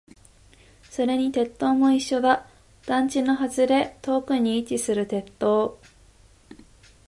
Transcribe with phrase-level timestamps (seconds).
[0.89, 2.47] それに鉄塔も一緒だ。
[2.87, 5.79] 団地の外れ、遠くに位置する鉄塔。